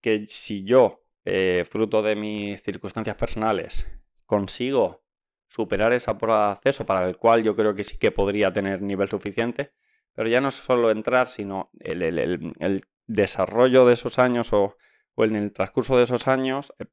que 0.00 0.26
si 0.26 0.64
yo, 0.64 1.04
eh, 1.24 1.64
fruto 1.64 2.02
de 2.02 2.16
mis 2.16 2.62
circunstancias 2.62 3.16
personales, 3.16 3.86
consigo 4.24 5.04
superar 5.48 5.92
ese 5.92 6.14
proceso 6.14 6.86
para 6.86 7.06
el 7.06 7.18
cual 7.18 7.42
yo 7.42 7.54
creo 7.54 7.74
que 7.74 7.84
sí 7.84 7.98
que 7.98 8.10
podría 8.10 8.52
tener 8.52 8.80
nivel 8.80 9.08
suficiente, 9.08 9.72
pero 10.14 10.28
ya 10.28 10.40
no 10.40 10.50
solo 10.50 10.90
entrar, 10.90 11.28
sino 11.28 11.70
el, 11.80 12.84
desarrollo 13.08 13.86
de 13.86 13.94
esos 13.94 14.20
años 14.20 14.52
o, 14.52 14.76
en 15.16 15.34
el 15.34 15.52
transcurso 15.52 15.96
de 15.96 16.04
esos 16.04 16.28
años, 16.28 16.72
eh, 16.78 16.86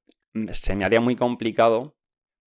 se 0.54 0.76
me 0.76 0.86
haría 0.86 1.00
muy 1.00 1.16
complicado 1.16 1.96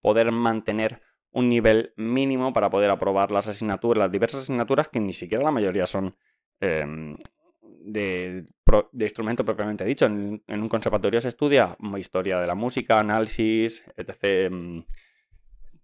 poder 0.01 0.31
mantener 0.33 1.01
un 1.31 1.47
nivel 1.47 1.93
mínimo 1.95 2.51
para 2.51 2.69
poder 2.69 2.89
aprobar 2.89 3.31
las 3.31 3.47
asignaturas, 3.47 3.99
las 3.99 4.11
diversas 4.11 4.41
asignaturas 4.41 4.89
que 4.89 4.99
ni 4.99 5.13
siquiera 5.13 5.43
la 5.43 5.51
mayoría 5.51 5.85
son 5.85 6.17
em, 6.59 7.15
de, 7.61 8.45
instrumento 8.93 9.45
propiamente 9.45 9.85
dicho. 9.85 10.05
En, 10.05 10.41
un 10.47 10.69
conservatorio 10.69 11.21
se 11.21 11.29
estudia 11.29 11.77
historia 11.97 12.39
de 12.39 12.47
la 12.47 12.55
música, 12.55 12.99
análisis, 12.99 13.83
etc. 13.95 14.51
Mm, 14.51 14.79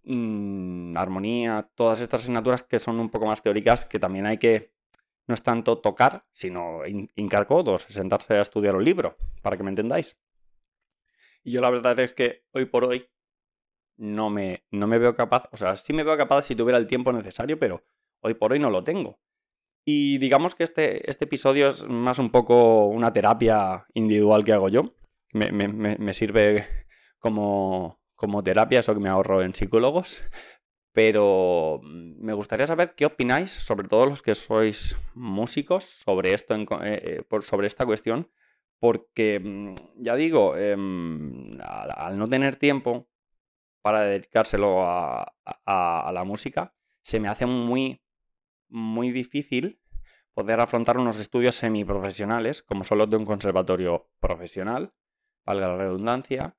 mm, 0.04 0.98
armonía, 0.98 1.70
todas 1.76 2.02
estas 2.02 2.22
asignaturas 2.22 2.64
que 2.64 2.80
son 2.80 3.00
un 3.00 3.10
poco 3.10 3.28
más 3.28 3.42
teóricas 3.42 3.86
que 3.86 4.00
también 4.00 4.26
hay 4.26 4.38
que 4.38 4.75
no 5.28 5.34
es 5.34 5.44
tanto 5.44 5.80
tocar, 5.80 6.26
sino 6.32 6.82
hincar 6.86 7.48
codos, 7.48 7.84
sentarse 7.90 8.36
a 8.36 8.42
estudiar 8.42 8.76
un 8.76 8.84
libro, 8.84 9.18
para 9.42 9.58
que 9.58 9.64
me 9.64 9.70
entendáis. 9.70 10.18
Y 11.44 11.52
yo 11.52 11.62
la 11.62 11.70
verdad 11.70 12.00
es 12.00 12.14
que 12.14 12.44
hoy 12.52 12.66
por 12.66 12.86
hoy 12.86 13.08
no 13.98 14.30
me, 14.30 14.66
no 14.72 14.88
me 14.88 14.98
veo 14.98 15.16
capaz, 15.16 15.50
o 15.52 15.58
sea, 15.58 15.76
sí 15.76 15.94
me 15.94 16.04
veo 16.04 16.18
capaz 16.18 16.44
si 16.44 16.56
tuviera 16.56 16.78
el 16.78 16.88
tiempo 16.88 17.14
necesario, 17.14 17.58
pero 17.60 17.84
hoy 18.22 18.34
por 18.34 18.52
hoy 18.52 18.60
no 18.60 18.70
lo 18.70 18.84
tengo. 18.84 19.20
Y 19.86 20.18
digamos 20.18 20.56
que 20.56 20.64
este, 20.64 21.10
este 21.10 21.26
episodio 21.26 21.68
es 21.68 21.88
más 21.88 22.18
un 22.18 22.32
poco 22.32 22.86
una 22.86 23.14
terapia 23.14 23.86
individual 23.94 24.44
que 24.44 24.54
hago 24.54 24.70
yo. 24.70 24.96
Me, 25.32 25.52
me 25.52 26.14
sirve 26.14 26.68
como, 27.20 28.00
como 28.16 28.44
terapia, 28.44 28.80
eso 28.80 28.94
que 28.94 29.00
me 29.00 29.10
ahorro 29.10 29.44
en 29.44 29.54
psicólogos. 29.54 30.24
Pero 30.96 31.82
me 31.84 32.32
gustaría 32.34 32.66
saber 32.68 32.92
qué 32.96 33.06
opináis, 33.06 33.52
sobre 33.52 33.90
todo 33.90 34.06
los 34.06 34.22
que 34.22 34.34
sois 34.34 34.98
músicos, 35.14 35.84
sobre, 35.84 36.34
esto 36.34 36.56
eh, 36.56 36.66
eh, 36.86 37.42
sobre 37.42 37.68
esta 37.68 37.86
cuestión. 37.86 38.32
Porque, 38.80 39.42
mm, 39.42 39.76
ya 39.98 40.16
digo, 40.16 40.56
em, 40.56 41.60
al, 41.62 42.18
no 42.18 42.28
tener 42.28 42.56
tiempo 42.56 43.10
para 43.82 44.02
dedicárselo 44.04 44.84
a, 44.88 45.34
la 46.14 46.24
música, 46.24 46.74
se 47.02 47.20
me 47.20 47.28
hace 47.28 47.46
muy, 47.46 48.02
muy 48.70 49.12
difícil 49.12 49.82
poder 50.34 50.62
afrontar 50.62 50.98
unos 50.98 51.20
estudios 51.20 51.56
semiprofesionales, 51.56 52.64
como 52.64 52.86
son 52.86 53.00
los 53.00 53.10
de 53.10 53.18
un 53.18 53.26
conservatorio 53.26 54.10
profesional, 54.22 54.94
valga 55.46 55.68
la 55.68 55.78
redundancia, 55.78 56.56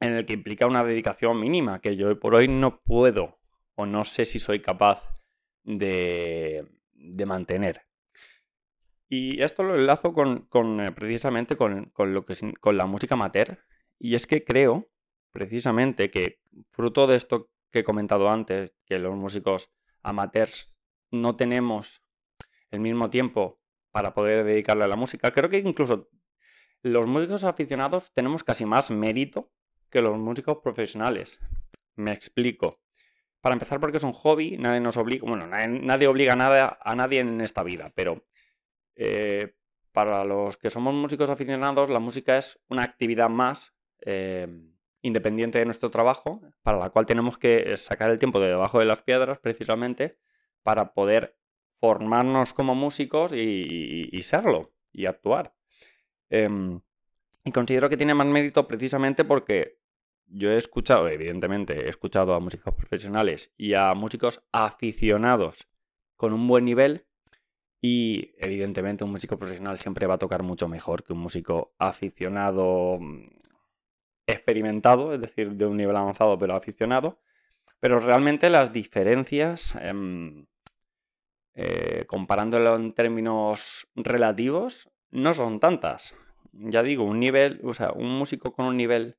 en 0.00 0.14
el 0.14 0.26
que 0.26 0.34
implica 0.34 0.66
una 0.66 0.82
dedicación 0.82 1.38
mínima, 1.38 1.80
que 1.80 1.96
yo 1.96 2.18
por 2.18 2.34
hoy 2.34 2.48
no 2.48 2.80
puedo 2.82 3.43
o 3.76 3.86
no 3.86 4.04
sé 4.04 4.24
si 4.24 4.38
soy 4.38 4.60
capaz 4.60 5.08
de, 5.64 6.66
mantener. 7.26 7.82
Y 9.08 9.42
esto 9.42 9.62
lo 9.62 9.76
enlazo 9.76 10.12
con, 10.12 10.80
eh, 10.80 10.92
precisamente 10.92 11.56
con, 11.56 11.92
lo 11.96 12.24
que, 12.24 12.34
con 12.60 12.76
la 12.76 12.86
música 12.86 13.14
amateur. 13.14 13.64
Y 13.98 14.14
es 14.14 14.26
que 14.26 14.44
creo, 14.44 14.88
precisamente, 15.30 16.10
que 16.10 16.40
fruto 16.70 17.06
de 17.06 17.16
esto 17.16 17.50
que 17.70 17.80
he 17.80 17.84
comentado 17.84 18.28
antes, 18.30 18.74
que 18.86 18.98
los 18.98 19.14
músicos 19.14 19.70
amateurs 20.02 20.72
no 21.10 21.36
tenemos 21.36 22.02
el 22.70 22.80
mismo 22.80 23.10
tiempo 23.10 23.60
para 23.90 24.14
poder 24.14 24.44
dedicarle 24.44 24.84
a 24.84 24.88
la 24.88 24.96
música, 24.96 25.30
creo 25.30 25.48
que 25.48 25.58
incluso 25.58 26.08
los 26.82 27.06
músicos 27.06 27.44
aficionados 27.44 28.12
tenemos 28.12 28.44
casi 28.44 28.66
más 28.66 28.90
mérito 28.90 29.50
que 29.90 30.02
los 30.02 30.18
músicos 30.18 30.58
profesionales. 30.58 31.40
Me 31.96 32.12
explico. 32.12 32.83
Para 33.44 33.56
empezar, 33.56 33.78
porque 33.78 33.98
es 33.98 34.04
un 34.04 34.14
hobby, 34.14 34.56
nadie 34.56 34.80
nos 34.80 34.96
obliga, 34.96 35.28
bueno, 35.28 35.46
nadie, 35.46 36.06
obliga 36.06 36.34
nada, 36.34 36.78
a 36.80 36.96
nadie 36.96 37.20
en 37.20 37.42
esta 37.42 37.62
vida, 37.62 37.92
pero 37.94 38.24
eh, 38.96 39.54
para 39.92 40.24
los 40.24 40.56
que 40.56 40.70
somos 40.70 40.94
músicos 40.94 41.28
aficionados, 41.28 41.90
la 41.90 41.98
música 41.98 42.38
es 42.38 42.58
una 42.70 42.84
actividad 42.84 43.28
más 43.28 43.74
eh, 44.00 44.48
independiente 45.02 45.58
de 45.58 45.66
nuestro 45.66 45.90
trabajo, 45.90 46.40
para 46.62 46.78
la 46.78 46.88
cual 46.88 47.04
tenemos 47.04 47.36
que 47.36 47.76
sacar 47.76 48.08
el 48.08 48.18
tiempo 48.18 48.40
de 48.40 48.48
debajo 48.48 48.78
de 48.78 48.86
las 48.86 49.02
piedras, 49.02 49.38
precisamente, 49.40 50.16
para 50.62 50.94
poder 50.94 51.36
formarnos 51.80 52.54
como 52.54 52.74
músicos 52.74 53.34
y, 53.34 54.22
serlo, 54.22 54.72
y 54.90 55.04
actuar. 55.04 55.54
Em, 56.30 56.80
y 57.44 57.52
considero 57.52 57.90
que 57.90 57.98
tiene 57.98 58.14
más 58.14 58.26
mérito 58.26 58.66
precisamente 58.66 59.22
porque 59.22 59.83
yo 60.26 60.50
he 60.50 60.56
escuchado, 60.56 61.08
evidentemente, 61.08 61.86
he 61.86 61.88
escuchado 61.88 62.34
a 62.34 62.40
músicos 62.40 62.74
profesionales 62.74 63.52
y 63.56 63.74
a 63.74 63.94
músicos 63.94 64.42
aficionados 64.52 65.68
con 66.16 66.32
un 66.32 66.46
buen 66.48 66.64
nivel 66.64 67.06
y 67.80 68.32
evidentemente 68.38 69.04
un 69.04 69.10
músico 69.10 69.38
profesional 69.38 69.78
siempre 69.78 70.06
va 70.06 70.14
a 70.14 70.18
tocar 70.18 70.42
mucho 70.42 70.68
mejor 70.68 71.04
que 71.04 71.12
un 71.12 71.18
músico 71.18 71.74
aficionado 71.78 72.98
mm, 72.98 73.26
experimentado, 74.26 75.12
es 75.14 75.20
decir, 75.20 75.52
de 75.52 75.66
un 75.66 75.76
nivel 75.76 75.96
avanzado 75.96 76.38
pero 76.38 76.54
aficionado. 76.54 77.20
Pero 77.80 78.00
realmente 78.00 78.48
las 78.48 78.72
diferencias, 78.72 79.74
em, 79.80 80.46
eh, 81.54 82.04
comparándolo 82.06 82.76
en 82.76 82.94
términos 82.94 83.86
relativos, 83.94 84.90
no 85.10 85.34
son 85.34 85.60
tantas. 85.60 86.14
Ya 86.52 86.82
digo, 86.82 87.04
un 87.04 87.20
nivel, 87.20 87.60
o 87.64 87.74
sea, 87.74 87.92
un 87.92 88.08
músico 88.18 88.52
con 88.52 88.66
un 88.66 88.76
nivel 88.76 89.16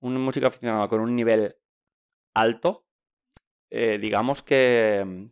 un 0.00 0.20
músico 0.20 0.46
aficionado 0.46 0.88
con 0.88 1.00
un 1.00 1.14
nivel 1.14 1.56
alto, 2.34 2.86
eh, 3.70 3.98
digamos 3.98 4.42
que 4.42 5.30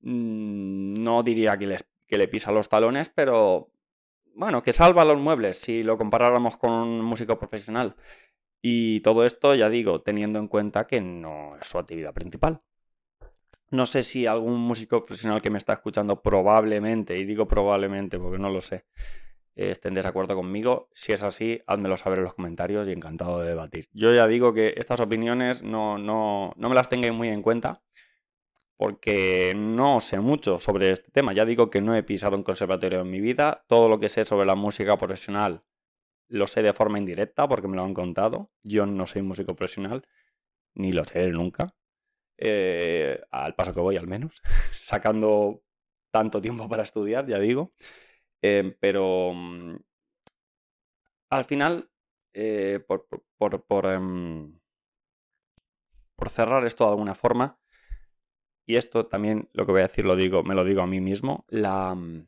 mm, 0.00 0.94
no 1.02 1.22
diría 1.22 1.58
que, 1.58 1.76
que 2.06 2.18
le 2.18 2.28
pisa 2.28 2.52
los 2.52 2.68
talones, 2.68 3.08
pero 3.08 3.70
bueno, 4.34 4.62
que 4.62 4.72
salva 4.72 5.04
los 5.04 5.18
muebles 5.18 5.58
si 5.58 5.82
lo 5.82 5.98
comparáramos 5.98 6.56
con 6.56 6.70
un 6.70 7.02
músico 7.02 7.38
profesional. 7.38 7.96
Y 8.62 9.00
todo 9.00 9.24
esto, 9.24 9.54
ya 9.54 9.68
digo, 9.70 10.02
teniendo 10.02 10.38
en 10.38 10.48
cuenta 10.48 10.86
que 10.86 11.00
no 11.00 11.56
es 11.56 11.66
su 11.66 11.78
actividad 11.78 12.12
principal. 12.14 12.62
No 13.70 13.86
sé 13.86 14.02
si 14.02 14.26
algún 14.26 14.58
músico 14.60 15.04
profesional 15.04 15.40
que 15.40 15.50
me 15.50 15.58
está 15.58 15.74
escuchando 15.74 16.20
probablemente, 16.22 17.16
y 17.16 17.24
digo 17.24 17.46
probablemente 17.46 18.18
porque 18.18 18.38
no 18.38 18.50
lo 18.50 18.60
sé, 18.60 18.84
estén 19.68 19.90
en 19.90 19.94
desacuerdo 19.96 20.34
conmigo. 20.34 20.88
Si 20.92 21.12
es 21.12 21.22
así, 21.22 21.60
házmelo 21.66 21.96
saber 21.96 22.18
en 22.18 22.24
los 22.24 22.34
comentarios 22.34 22.88
y 22.88 22.92
encantado 22.92 23.40
de 23.40 23.48
debatir. 23.48 23.88
Yo 23.92 24.14
ya 24.14 24.26
digo 24.26 24.54
que 24.54 24.74
estas 24.76 25.00
opiniones 25.00 25.62
no, 25.62 25.98
no, 25.98 26.52
no 26.56 26.68
me 26.68 26.74
las 26.74 26.88
tengáis 26.88 27.12
muy 27.12 27.28
en 27.28 27.42
cuenta 27.42 27.82
porque 28.76 29.52
no 29.54 30.00
sé 30.00 30.20
mucho 30.20 30.58
sobre 30.58 30.90
este 30.90 31.10
tema. 31.10 31.34
Ya 31.34 31.44
digo 31.44 31.68
que 31.68 31.82
no 31.82 31.94
he 31.94 32.02
pisado 32.02 32.36
un 32.36 32.42
conservatorio 32.42 33.00
en 33.00 33.10
mi 33.10 33.20
vida. 33.20 33.64
Todo 33.68 33.88
lo 33.88 34.00
que 34.00 34.08
sé 34.08 34.24
sobre 34.24 34.46
la 34.46 34.54
música 34.54 34.96
profesional 34.96 35.62
lo 36.30 36.46
sé 36.46 36.62
de 36.62 36.72
forma 36.72 36.98
indirecta 36.98 37.46
porque 37.48 37.68
me 37.68 37.76
lo 37.76 37.82
han 37.82 37.92
contado. 37.92 38.50
Yo 38.62 38.86
no 38.86 39.06
soy 39.06 39.22
músico 39.22 39.54
profesional, 39.54 40.06
ni 40.74 40.92
lo 40.92 41.04
sé 41.04 41.26
nunca. 41.28 41.74
Eh, 42.38 43.20
al 43.30 43.54
paso 43.54 43.74
que 43.74 43.80
voy 43.80 43.96
al 43.96 44.06
menos, 44.06 44.40
sacando 44.72 45.62
tanto 46.10 46.40
tiempo 46.40 46.68
para 46.68 46.84
estudiar, 46.84 47.26
ya 47.26 47.38
digo. 47.38 47.72
Em, 48.42 48.74
pero 48.80 49.32
mm, 49.34 49.76
al 51.30 51.44
final, 51.44 51.90
eh, 52.32 52.80
por, 52.86 53.06
em, 53.92 54.58
por, 56.16 56.30
cerrar 56.30 56.64
esto 56.66 56.84
de 56.84 56.90
alguna 56.90 57.14
forma, 57.14 57.58
y 58.66 58.76
esto 58.76 59.06
también 59.06 59.48
lo 59.52 59.66
que 59.66 59.72
voy 59.72 59.80
a 59.80 59.88
decir 59.88 60.04
lo 60.04 60.16
digo, 60.16 60.42
me 60.42 60.54
lo 60.54 60.64
digo 60.64 60.82
a 60.82 60.86
mí 60.86 61.00
mismo, 61.00 61.44
mm, 61.50 62.20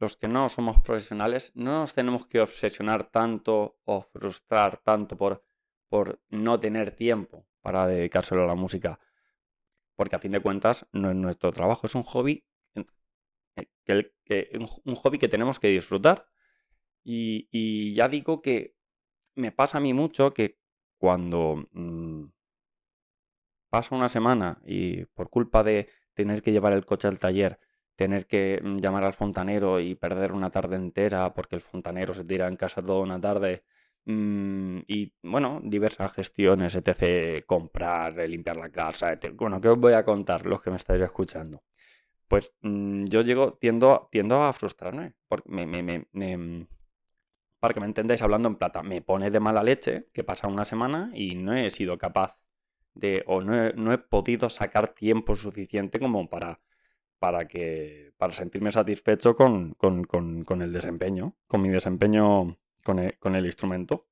los 0.00 0.16
que 0.16 0.28
no 0.28 0.48
somos 0.48 0.80
profesionales 0.80 1.52
no 1.56 1.80
nos 1.80 1.94
tenemos 1.94 2.26
que 2.26 2.40
obsesionar 2.40 3.10
tanto 3.10 3.78
o 3.84 4.02
frustrar 4.02 4.78
tanto 4.78 5.16
por, 5.16 5.42
por 5.88 6.20
no 6.28 6.60
tener 6.60 6.92
tiempo 6.94 7.46
para 7.60 7.86
dedicárselo 7.86 8.44
a 8.44 8.46
la 8.46 8.54
música, 8.54 9.00
porque 9.96 10.16
a 10.16 10.20
fin 10.20 10.32
de 10.32 10.40
cuentas 10.40 10.86
no 10.92 11.10
es 11.10 11.16
nuestro 11.16 11.52
trabajo, 11.52 11.86
es 11.86 11.94
un 11.94 12.04
hobby 12.04 12.44
que, 13.84 14.50
un, 14.84 14.94
hobby 14.94 15.18
que 15.18 15.28
tenemos 15.28 15.58
que 15.58 15.68
disfrutar. 15.68 16.26
Y, 17.04 17.94
ya 17.94 18.08
digo 18.08 18.42
que 18.42 18.74
me 19.34 19.52
pasa 19.52 19.78
a 19.78 19.80
mí 19.80 19.94
mucho 19.94 20.34
que 20.34 20.58
cuando 20.98 21.68
mm, 21.72 22.24
pasa 23.70 23.94
una 23.94 24.08
semana 24.08 24.60
y 24.66 25.04
por 25.06 25.30
culpa 25.30 25.62
de 25.62 25.88
tener 26.14 26.42
que 26.42 26.52
llevar 26.52 26.72
el 26.72 26.84
coche 26.84 27.08
al 27.08 27.18
taller, 27.18 27.58
tener 27.96 28.26
que 28.26 28.60
mm, 28.62 28.78
llamar 28.78 29.04
al 29.04 29.14
fontanero 29.14 29.80
y 29.80 29.94
perder 29.94 30.32
una 30.32 30.50
tarde 30.50 30.76
entera 30.76 31.32
porque 31.34 31.56
el 31.56 31.62
fontanero 31.62 32.14
se 32.14 32.24
tira 32.24 32.48
en 32.48 32.56
casa 32.56 32.82
toda 32.82 33.00
una 33.00 33.20
tarde 33.20 33.64
mm, 34.06 34.80
y 34.86 35.14
bueno, 35.22 35.60
diversas 35.64 36.12
gestiones, 36.12 36.74
etc., 36.76 37.44
comprar, 37.46 38.14
limpiar 38.28 38.56
la 38.56 38.70
casa, 38.70 39.12
etc. 39.12 39.34
Bueno, 39.34 39.60
¿qué 39.60 39.68
os 39.68 39.78
voy 39.78 39.94
a 39.94 40.04
contar 40.04 40.46
los 40.46 40.62
que 40.62 40.70
me 40.70 40.76
estáis 40.76 41.02
escuchando? 41.02 41.62
Pues 42.28 42.54
mm, 42.62 43.06
yo 43.06 43.22
llego, 43.22 43.54
tiendo, 43.54 44.08
tiendo 44.12 44.42
a 44.44 44.52
frustrarme. 44.52 45.14
Porque 45.28 45.50
me, 45.50 46.06
para 47.60 47.74
que 47.74 47.80
me 47.80 47.86
entendáis 47.86 48.22
hablando 48.22 48.48
en 48.48 48.56
plata, 48.56 48.82
me 48.82 49.02
pone 49.02 49.30
de 49.30 49.40
mala 49.40 49.62
leche 49.62 50.08
que 50.12 50.24
pasa 50.24 50.48
una 50.48 50.64
semana 50.64 51.10
y 51.14 51.34
no 51.34 51.54
he 51.54 51.70
sido 51.70 51.98
capaz 51.98 52.38
de, 52.94 53.24
o 53.26 53.40
no 53.40 53.66
he, 53.66 53.72
no 53.74 53.92
he 53.92 53.98
podido 53.98 54.48
sacar 54.48 54.88
tiempo 54.88 55.34
suficiente 55.34 55.98
como 55.98 56.28
para, 56.28 56.60
para, 57.18 57.48
que, 57.48 58.12
para 58.16 58.32
sentirme 58.32 58.72
satisfecho 58.72 59.36
con, 59.36 59.74
con, 59.74 60.04
con, 60.04 60.62
el 60.62 60.72
desempeño, 60.72 61.36
con 61.46 61.62
mi 61.62 61.68
desempeño 61.70 62.58
con 62.84 62.98
el, 62.98 63.18
con 63.18 63.34
el 63.34 63.46
instrumento. 63.46 64.06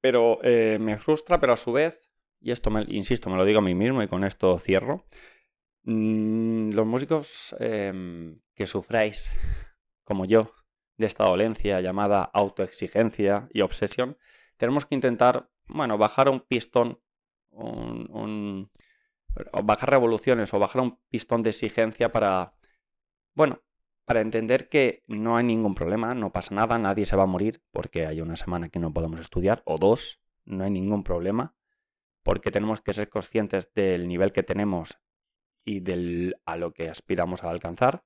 Pero 0.00 0.38
eh, 0.42 0.78
me 0.80 0.98
frustra, 0.98 1.40
pero 1.40 1.52
a 1.52 1.56
su 1.56 1.72
vez, 1.72 2.10
y 2.40 2.52
esto, 2.52 2.70
me, 2.70 2.84
insisto, 2.88 3.28
me 3.28 3.36
lo 3.36 3.44
digo 3.44 3.58
a 3.58 3.62
mí 3.62 3.74
mismo 3.74 4.02
y 4.02 4.08
con 4.08 4.24
esto 4.24 4.58
cierro, 4.58 5.04
Mm, 5.90 6.70
los 6.72 6.86
músicos 6.86 7.54
em, 7.58 8.38
que 8.54 8.66
sufráis, 8.66 9.28
como 10.04 10.24
yo, 10.24 10.52
de 10.98 11.06
esta 11.06 11.24
dolencia 11.24 11.80
llamada 11.80 12.22
autoexigencia 12.22 13.48
y 13.52 13.62
obsesión, 13.62 14.16
tenemos 14.56 14.86
que 14.86 14.94
intentar, 14.94 15.50
bueno, 15.66 15.98
bajar 15.98 16.28
un 16.28 16.40
pistón, 16.40 17.00
bajar 19.64 19.90
revoluciones 19.90 20.54
o 20.54 20.58
bajar 20.60 20.82
un 20.82 20.98
pistón 21.10 21.42
de 21.42 21.50
exigencia 21.50 22.12
para, 22.12 22.54
bueno, 23.34 23.62
para 24.04 24.20
entender 24.20 24.68
que 24.68 25.02
no 25.08 25.36
hay 25.36 25.44
ningún 25.44 25.74
problema, 25.74 26.14
no 26.14 26.32
pasa 26.32 26.54
nada, 26.54 26.78
nadie 26.78 27.04
se 27.06 27.16
va 27.16 27.24
a 27.24 27.26
morir 27.34 27.62
porque 27.72 28.06
hay 28.06 28.20
una 28.20 28.36
semana 28.36 28.68
que 28.68 28.78
no 28.78 28.92
podemos 28.92 29.20
estudiar, 29.20 29.62
o 29.66 29.76
dos, 29.78 30.20
no 30.44 30.64
hay 30.64 30.70
ningún 30.70 31.02
problema, 31.04 31.54
porque 32.22 32.50
tenemos 32.52 32.80
que 32.82 32.94
ser 32.94 33.08
conscientes 33.08 33.72
del 33.74 34.06
nivel 34.08 34.32
que 34.32 34.42
tenemos 34.44 35.00
y 35.64 35.80
del, 35.80 36.36
a 36.44 36.56
lo 36.56 36.72
que 36.72 36.88
aspiramos 36.88 37.44
a 37.44 37.50
alcanzar. 37.50 38.04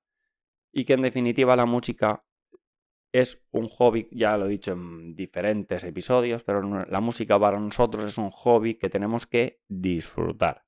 Y 0.72 0.84
que 0.84 0.94
en 0.94 1.02
definitiva 1.02 1.56
la 1.56 1.66
música 1.66 2.24
es 3.12 3.46
un 3.52 3.68
hobby, 3.68 4.08
ya 4.10 4.36
lo 4.36 4.46
he 4.46 4.50
dicho 4.50 4.72
en 4.72 5.14
diferentes 5.14 5.84
episodios, 5.84 6.42
pero 6.42 6.84
la 6.84 7.00
música 7.00 7.38
para 7.38 7.60
nosotros 7.60 8.04
es 8.04 8.18
un 8.18 8.30
hobby 8.30 8.74
que 8.74 8.90
tenemos 8.90 9.26
que 9.26 9.60
disfrutar. 9.68 10.66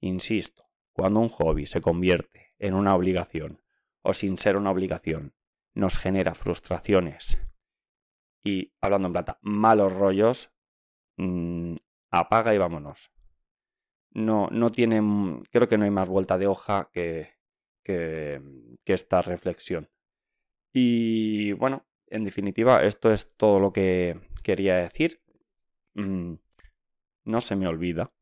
Insisto, 0.00 0.68
cuando 0.92 1.20
un 1.20 1.28
hobby 1.28 1.66
se 1.66 1.80
convierte 1.80 2.54
en 2.58 2.74
una 2.74 2.96
obligación 2.96 3.62
o 4.02 4.14
sin 4.14 4.36
ser 4.36 4.56
una 4.56 4.72
obligación, 4.72 5.34
nos 5.74 5.96
genera 5.96 6.34
frustraciones 6.34 7.38
y, 8.42 8.72
hablando 8.80 9.06
en 9.06 9.12
plata, 9.12 9.38
malos 9.42 9.94
rollos, 9.94 10.52
mm, 11.18 11.76
apaga 12.10 12.54
y 12.54 12.58
vámonos 12.58 13.12
no, 14.12 14.48
no 14.50 14.70
tiene, 14.70 15.00
creo 15.50 15.68
que 15.68 15.78
no 15.78 15.84
hay 15.84 15.90
más 15.90 16.08
vuelta 16.08 16.38
de 16.38 16.46
hoja 16.46 16.90
que, 16.92 17.34
que, 17.84 18.40
esta 18.86 19.22
reflexión. 19.22 19.88
Y 20.72 21.52
bueno, 21.52 21.86
en 22.08 22.24
definitiva, 22.24 22.82
esto 22.82 23.12
es 23.12 23.36
todo 23.36 23.60
lo 23.60 23.72
que 23.72 24.18
quería 24.42 24.76
decir. 24.76 25.20
Mm, 25.94 26.34
no 27.24 27.40
se 27.40 27.56
me 27.56 27.68
olvida, 27.68 28.12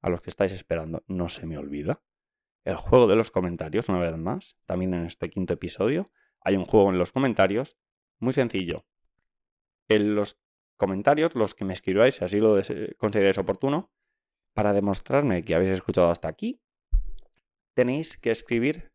a 0.00 0.10
los 0.10 0.20
que 0.20 0.30
estáis 0.30 0.52
esperando, 0.52 1.02
no 1.06 1.28
se 1.28 1.46
me 1.46 1.58
olvida. 1.58 2.02
El 2.64 2.76
juego 2.76 3.06
de 3.06 3.16
los 3.16 3.30
comentarios, 3.30 3.88
una 3.88 3.98
vez 3.98 4.16
más, 4.16 4.56
también 4.64 4.94
en 4.94 5.04
este 5.04 5.30
quinto 5.30 5.54
episodio, 5.54 6.10
hay 6.40 6.56
un 6.56 6.64
juego 6.64 6.90
en 6.90 6.98
los 6.98 7.12
comentarios 7.12 7.76
muy 8.18 8.32
sencillo. 8.32 8.84
En 9.88 10.14
los 10.14 10.38
comentarios, 10.76 11.34
los 11.34 11.54
que 11.54 11.64
me 11.64 11.72
escribáis, 11.72 12.16
si 12.16 12.24
así 12.24 12.38
lo 12.38 12.60
consideráis 12.98 13.38
oportuno, 13.38 13.90
para 14.56 14.72
demostrarme 14.72 15.44
que 15.44 15.54
habéis 15.54 15.72
escuchado 15.72 16.10
hasta 16.10 16.28
aquí, 16.28 16.58
tenéis 17.74 18.16
que 18.16 18.30
escribir 18.30 18.90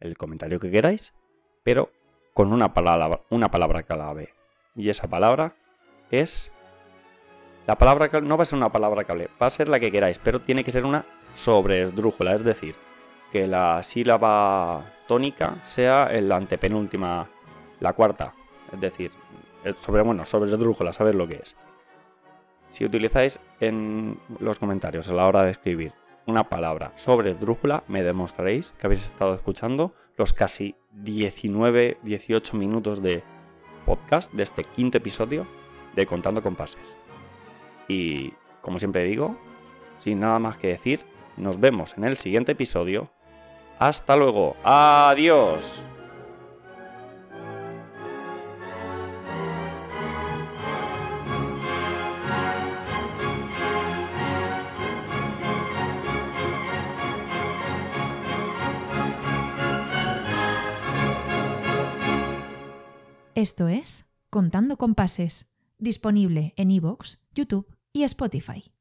el 0.00 0.16
comentario 0.18 0.58
que 0.58 0.72
queráis, 0.72 1.14
pero 1.62 1.92
con 2.34 2.52
una 2.52 2.74
palabra, 2.74 3.20
una 3.30 3.52
palabra 3.52 3.84
clave. 3.84 4.34
Y 4.74 4.88
esa 4.90 5.08
palabra 5.08 5.54
es... 6.10 6.50
La 7.68 7.78
palabra 7.78 8.20
no 8.20 8.36
va 8.36 8.42
a 8.42 8.46
ser 8.46 8.56
una 8.56 8.72
palabra 8.72 9.04
clave, 9.04 9.30
va 9.40 9.46
a 9.46 9.50
ser 9.50 9.68
la 9.68 9.78
que 9.78 9.92
queráis, 9.92 10.18
pero 10.18 10.40
tiene 10.40 10.64
que 10.64 10.72
ser 10.72 10.84
una 10.84 11.06
sobresdrújula, 11.36 12.34
es 12.34 12.42
decir, 12.42 12.74
que 13.30 13.46
la 13.46 13.80
sílaba 13.84 14.92
tónica 15.06 15.64
sea 15.64 16.10
la 16.20 16.34
antepenúltima, 16.36 17.28
la 17.78 17.92
cuarta, 17.92 18.34
es 18.72 18.80
decir, 18.80 19.12
sobre, 19.76 20.02
bueno, 20.02 20.26
sobresdrújula, 20.26 20.92
sabes 20.92 21.14
lo 21.14 21.28
que 21.28 21.36
es. 21.36 21.56
Si 22.74 22.84
utilizáis 22.84 23.38
en 23.60 24.18
los 24.40 24.58
comentarios 24.58 25.08
a 25.08 25.12
la 25.14 25.28
hora 25.28 25.44
de 25.44 25.52
escribir 25.52 25.92
una 26.26 26.48
palabra 26.48 26.90
sobre 26.96 27.32
drújula, 27.34 27.84
me 27.86 28.02
demostraréis 28.02 28.72
que 28.72 28.88
habéis 28.88 29.06
estado 29.06 29.32
escuchando 29.32 29.94
los 30.16 30.32
casi 30.32 30.74
19, 30.90 31.98
18 32.02 32.56
minutos 32.56 33.00
de 33.00 33.22
podcast 33.86 34.32
de 34.32 34.42
este 34.42 34.64
quinto 34.64 34.98
episodio 34.98 35.46
de 35.94 36.04
Contando 36.04 36.42
con 36.42 36.56
Pases. 36.56 36.96
Y 37.86 38.32
como 38.60 38.80
siempre 38.80 39.04
digo, 39.04 39.38
sin 40.00 40.18
nada 40.18 40.40
más 40.40 40.56
que 40.56 40.66
decir, 40.66 40.98
nos 41.36 41.60
vemos 41.60 41.96
en 41.96 42.02
el 42.02 42.16
siguiente 42.16 42.52
episodio. 42.52 43.08
Hasta 43.78 44.16
luego. 44.16 44.56
Adiós. 44.64 45.86
Esto 63.44 63.68
es 63.68 64.06
Contando 64.30 64.78
con 64.78 64.94
Pases, 64.94 65.50
disponible 65.76 66.54
en 66.56 66.70
iVoox, 66.70 67.18
YouTube 67.34 67.76
y 67.92 68.04
Spotify. 68.04 68.73